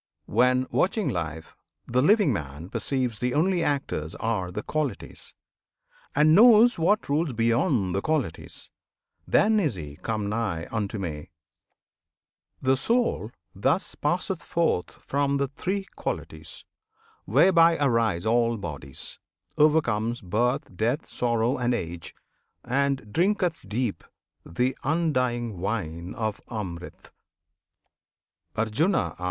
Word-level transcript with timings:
When, 0.25 0.65
watching 0.71 1.09
life, 1.09 1.55
the 1.85 2.01
living 2.01 2.33
man 2.33 2.69
perceives 2.69 3.19
The 3.19 3.35
only 3.35 3.61
actors 3.63 4.15
are 4.15 4.49
the 4.49 4.63
Qualities, 4.63 5.35
And 6.15 6.33
knows 6.33 6.79
what 6.79 7.07
rules 7.07 7.33
beyond 7.33 7.93
the 7.93 8.01
Qualities, 8.01 8.71
Then 9.27 9.59
is 9.59 9.75
he 9.75 9.97
come 10.01 10.27
nigh 10.27 10.67
unto 10.71 10.97
Me! 10.97 11.29
The 12.63 12.75
Soul, 12.75 13.29
Thus 13.53 13.93
passing 13.93 14.37
forth 14.37 14.93
from 15.05 15.37
the 15.37 15.49
Three 15.49 15.85
Qualities 15.95 16.65
Whereby 17.25 17.77
arise 17.77 18.25
all 18.25 18.57
bodies 18.57 19.19
overcomes 19.55 20.19
Birth, 20.19 20.75
Death, 20.75 21.05
Sorrow, 21.05 21.59
and 21.59 21.75
Age; 21.75 22.15
and 22.65 23.13
drinketh 23.13 23.69
deep 23.69 24.03
The 24.43 24.75
undying 24.83 25.59
wine 25.59 26.15
of 26.15 26.41
Amrit. 26.47 27.11
Arjuna. 28.55 29.15